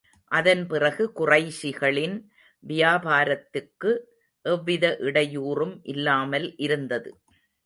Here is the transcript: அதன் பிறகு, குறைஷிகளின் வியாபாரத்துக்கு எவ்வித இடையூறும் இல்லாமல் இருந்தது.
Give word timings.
அதன் 0.31 0.63
பிறகு, 0.67 1.03
குறைஷிகளின் 1.19 2.15
வியாபாரத்துக்கு 2.63 3.91
எவ்வித 4.45 4.97
இடையூறும் 5.01 5.75
இல்லாமல் 5.85 6.47
இருந்தது. 6.57 7.11